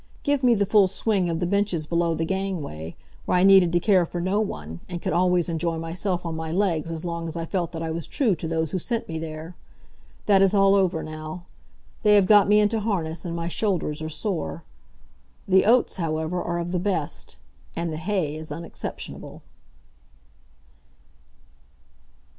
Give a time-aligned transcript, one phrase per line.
[0.23, 2.95] Give me the full swing of the benches below the gangway,
[3.27, 6.51] where I needed to care for no one, and could always enjoy myself on my
[6.51, 9.19] legs as long as I felt that I was true to those who sent me
[9.19, 9.55] there!
[10.25, 11.45] That is all over now.
[12.01, 14.63] They have got me into harness, and my shoulders are sore.
[15.47, 17.37] The oats, however, are of the best,
[17.75, 19.43] and the hay is unexceptionable."